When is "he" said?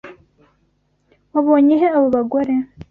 1.81-1.87